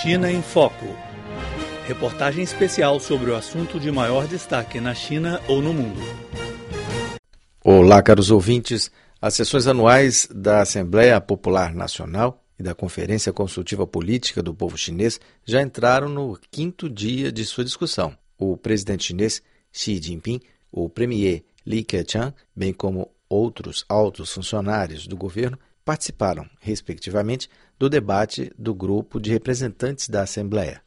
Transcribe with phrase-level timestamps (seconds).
[0.00, 0.86] China em Foco.
[1.86, 6.00] Reportagem especial sobre o assunto de maior destaque na China ou no mundo.
[7.62, 8.90] Olá, caros ouvintes.
[9.20, 15.20] As sessões anuais da Assembleia Popular Nacional e da Conferência Consultiva Política do Povo Chinês
[15.44, 18.16] já entraram no quinto dia de sua discussão.
[18.38, 20.40] O presidente chinês Xi Jinping,
[20.72, 28.50] o premier Li Keqiang, bem como outros altos funcionários do governo, participaram, respectivamente, do debate
[28.58, 30.80] do grupo de representantes da Assembleia.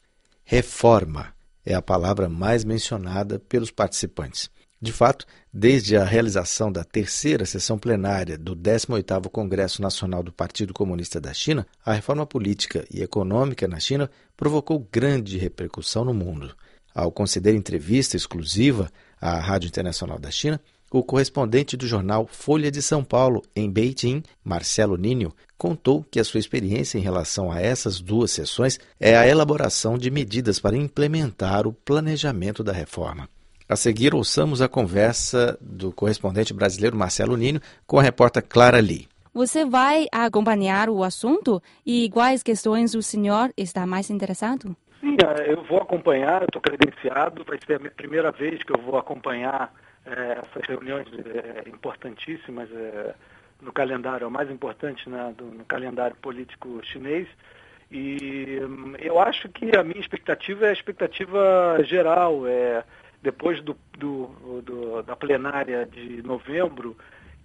[0.43, 1.33] Reforma
[1.65, 4.49] é a palavra mais mencionada pelos participantes.
[4.81, 10.73] De fato, desde a realização da terceira sessão plenária do 18º Congresso Nacional do Partido
[10.73, 16.55] Comunista da China, a reforma política e econômica na China provocou grande repercussão no mundo.
[16.93, 22.81] Ao conceder entrevista exclusiva à Rádio Internacional da China, o correspondente do jornal Folha de
[22.81, 27.99] São Paulo, em Beijing, Marcelo Ninho, contou que a sua experiência em relação a essas
[27.99, 33.29] duas sessões é a elaboração de medidas para implementar o planejamento da reforma.
[33.67, 39.07] A seguir, ouçamos a conversa do correspondente brasileiro Marcelo Ninho com a repórter Clara Lee.
[39.33, 44.73] Você vai acompanhar o assunto e quais questões o senhor está mais interessado?
[45.15, 49.73] Sim, eu vou acompanhar, estou credenciado, vai ser a primeira vez que eu vou acompanhar
[50.05, 53.15] é, essas reuniões é, importantíssimas é,
[53.61, 57.27] no calendário, é o mais importante né, do, no calendário político chinês.
[57.89, 58.59] E
[58.99, 62.45] eu acho que a minha expectativa é a expectativa geral.
[62.45, 62.83] É,
[63.21, 66.95] depois do, do, do, da plenária de novembro,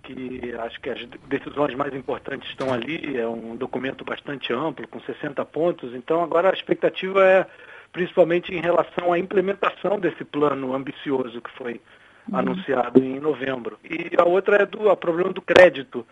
[0.02, 5.00] que acho que as decisões mais importantes estão ali, é um documento bastante amplo, com
[5.00, 5.94] 60 pontos.
[5.94, 7.46] Então, agora a expectativa é
[7.92, 11.80] principalmente em relação à implementação desse plano ambicioso que foi
[12.28, 12.38] uhum.
[12.38, 13.78] anunciado em novembro.
[13.84, 16.06] E a outra é do a problema do crédito,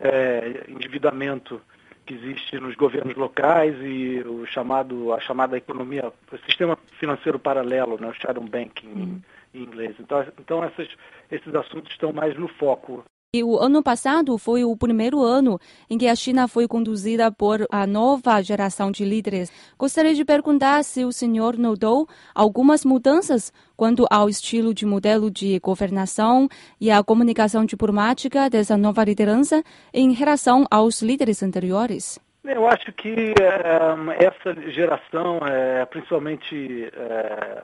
[0.00, 1.60] é, endividamento
[2.06, 8.00] que existe nos governos locais e o chamado, a chamada economia, o sistema financeiro paralelo,
[8.00, 9.20] né, o shadow banking uhum.
[9.52, 9.94] em, inglês.
[10.00, 10.88] Então, então essas,
[11.30, 13.04] esses assuntos estão mais no foco
[13.34, 17.66] e o ano passado foi o primeiro ano em que a China foi conduzida por
[17.70, 19.52] a nova geração de líderes.
[19.78, 25.58] Gostaria de perguntar se o senhor notou algumas mudanças quanto ao estilo de modelo de
[25.58, 26.48] governação
[26.80, 29.62] e a comunicação diplomática dessa nova liderança
[29.92, 32.18] em relação aos líderes anteriores.
[32.42, 37.62] Eu acho que é, essa geração, é, principalmente é,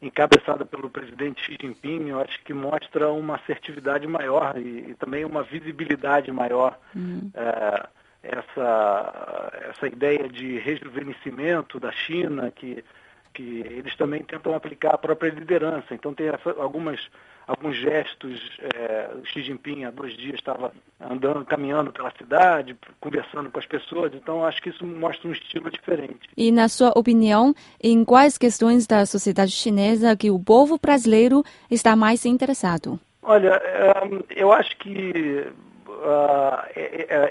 [0.00, 5.24] encabeçada pelo presidente Xi Jinping, eu acho que mostra uma assertividade maior e, e também
[5.24, 6.78] uma visibilidade maior.
[6.94, 7.30] Uhum.
[7.34, 7.88] É,
[8.22, 12.84] essa, essa ideia de rejuvenescimento da China, que,
[13.32, 15.94] que eles também tentam aplicar a própria liderança.
[15.94, 17.00] Então tem essa, algumas
[17.46, 18.40] alguns gestos.
[18.74, 24.12] É, Xi Jinping há dois dias estava andando, caminhando pela cidade, conversando com as pessoas.
[24.14, 26.28] Então acho que isso mostra um estilo diferente.
[26.36, 31.94] E na sua opinião, em quais questões da sociedade chinesa que o povo brasileiro está
[31.94, 32.98] mais interessado?
[33.22, 33.92] Olha, é,
[34.34, 35.46] eu acho que
[35.88, 36.60] Uh,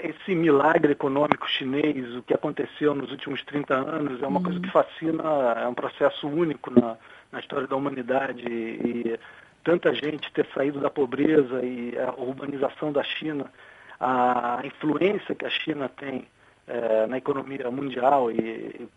[0.02, 4.44] esse milagre econômico chinês, o que aconteceu nos últimos 30 anos, é uma uhum.
[4.44, 5.22] coisa que fascina,
[5.62, 6.96] é um processo único na,
[7.30, 8.44] na história da humanidade.
[8.44, 9.18] E,
[9.66, 13.52] tanta gente ter saído da pobreza e a urbanização da China,
[13.98, 16.24] a influência que a China tem
[16.68, 18.88] é, na economia mundial e, e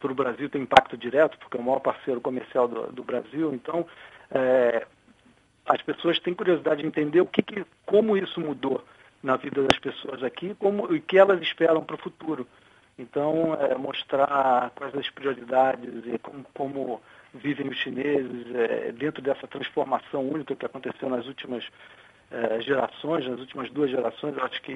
[0.00, 3.52] para o Brasil tem impacto direto, porque é o maior parceiro comercial do, do Brasil.
[3.52, 3.86] Então,
[4.30, 4.86] é,
[5.66, 8.82] as pessoas têm curiosidade de entender o que, que, como isso mudou
[9.22, 12.46] na vida das pessoas aqui como, e o que elas esperam para o futuro.
[12.98, 17.02] Então, é, mostrar quais as prioridades e como, como
[17.36, 21.64] vivem os chineses é, dentro dessa transformação única que aconteceu nas últimas
[22.30, 24.72] é, gerações, nas últimas duas gerações, eu acho que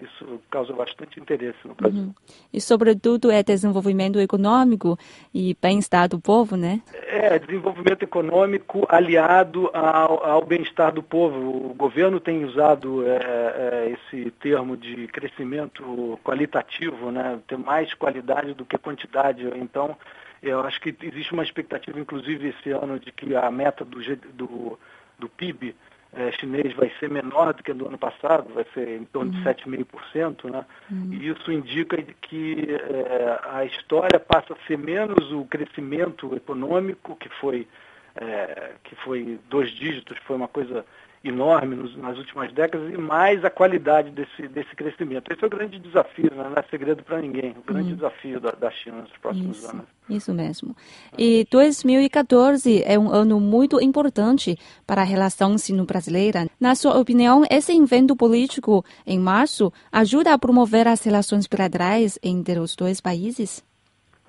[0.00, 2.02] isso causa bastante interesse no Brasil.
[2.02, 2.14] Uhum.
[2.52, 4.96] E, sobretudo, é desenvolvimento econômico
[5.34, 6.80] e bem-estar do povo, né?
[7.08, 11.70] É, desenvolvimento econômico aliado ao, ao bem-estar do povo.
[11.70, 17.40] O governo tem usado é, é, esse termo de crescimento qualitativo, né?
[17.48, 19.44] Ter mais qualidade do que quantidade.
[19.56, 19.96] Então,
[20.42, 23.98] eu acho que existe uma expectativa, inclusive, esse ano, de que a meta do,
[24.34, 24.78] do,
[25.18, 25.74] do PIB
[26.12, 29.42] é, chinês vai ser menor do que do ano passado, vai ser em torno uhum.
[29.42, 30.64] de 7,5%, né?
[30.90, 31.12] Uhum.
[31.12, 37.28] E isso indica que é, a história passa a ser menos o crescimento econômico, que
[37.40, 37.68] foi,
[38.14, 40.84] é, que foi dois dígitos, foi uma coisa
[41.28, 45.32] enorme nos, nas últimas décadas e mais a qualidade desse, desse crescimento.
[45.32, 46.44] Esse é o grande desafio, né?
[46.44, 47.96] não é segredo para ninguém, o grande uhum.
[47.96, 49.86] desafio da, da, China nos próximos isso, anos.
[50.08, 50.76] Isso mesmo.
[51.18, 54.56] E 2014 é um ano muito importante
[54.86, 56.46] para a relação sino-brasileira.
[56.60, 62.58] Na sua opinião, esse evento político em março ajuda a promover as relações bilaterais entre
[62.58, 63.64] os dois países?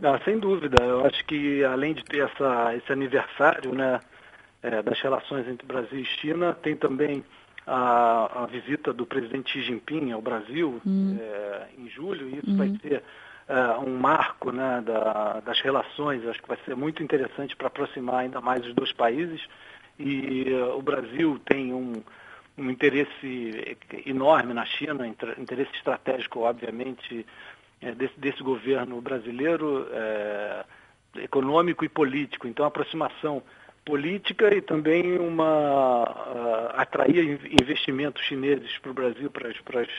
[0.04, 0.84] Ah, sem dúvida.
[0.84, 4.00] Eu acho que além de ter essa, esse aniversário né,
[4.74, 7.24] é, das relações entre Brasil e China, tem também
[7.66, 11.18] a, a visita do presidente Xi Jinping ao Brasil hum.
[11.20, 12.30] é, em julho.
[12.30, 12.58] E isso hum.
[12.58, 13.04] vai ser
[13.48, 16.26] é, um marco né, da, das relações.
[16.26, 19.42] Acho que vai ser muito interessante para aproximar ainda mais os dois países.
[20.00, 21.94] E uh, o Brasil tem um,
[22.58, 27.26] um interesse enorme na China, interesse estratégico, obviamente,
[27.82, 30.66] é, desse, desse, governo brasileiro, é,
[31.24, 32.48] econômico e político.
[32.48, 33.42] Então, a aproximação
[33.88, 39.90] política e também uma uh, atrair investimentos chineses para o Brasil, para as, para as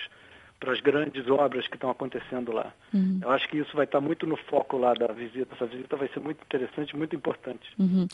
[0.61, 2.73] para as grandes obras que estão acontecendo lá.
[2.93, 3.21] Uhum.
[3.23, 5.55] Eu acho que isso vai estar muito no foco lá da visita.
[5.55, 7.71] Essa visita vai ser muito interessante, muito importante.
[7.79, 8.09] Uhum.